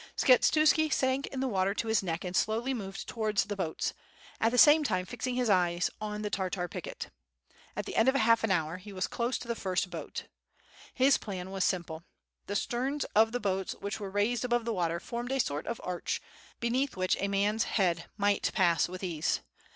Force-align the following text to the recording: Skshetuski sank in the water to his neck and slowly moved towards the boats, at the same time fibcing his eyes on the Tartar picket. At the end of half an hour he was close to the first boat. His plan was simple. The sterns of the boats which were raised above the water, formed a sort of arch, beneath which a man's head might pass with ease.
Skshetuski 0.17 0.91
sank 0.91 1.27
in 1.27 1.41
the 1.41 1.47
water 1.47 1.75
to 1.75 1.87
his 1.87 2.01
neck 2.01 2.23
and 2.23 2.35
slowly 2.35 2.73
moved 2.73 3.07
towards 3.07 3.45
the 3.45 3.55
boats, 3.55 3.93
at 4.39 4.51
the 4.51 4.57
same 4.57 4.83
time 4.83 5.05
fibcing 5.05 5.35
his 5.35 5.47
eyes 5.47 5.91
on 6.01 6.23
the 6.23 6.31
Tartar 6.31 6.67
picket. 6.67 7.11
At 7.75 7.85
the 7.85 7.95
end 7.95 8.09
of 8.09 8.15
half 8.15 8.43
an 8.43 8.49
hour 8.49 8.77
he 8.77 8.91
was 8.91 9.05
close 9.05 9.37
to 9.37 9.47
the 9.47 9.53
first 9.53 9.91
boat. 9.91 10.25
His 10.91 11.19
plan 11.19 11.51
was 11.51 11.63
simple. 11.63 12.03
The 12.47 12.55
sterns 12.55 13.03
of 13.15 13.31
the 13.31 13.39
boats 13.39 13.75
which 13.75 13.99
were 13.99 14.09
raised 14.09 14.43
above 14.43 14.65
the 14.65 14.73
water, 14.73 14.99
formed 14.99 15.31
a 15.31 15.39
sort 15.39 15.67
of 15.67 15.79
arch, 15.83 16.19
beneath 16.59 16.97
which 16.97 17.15
a 17.19 17.27
man's 17.27 17.65
head 17.65 18.05
might 18.17 18.49
pass 18.55 18.89
with 18.89 19.03
ease. 19.03 19.41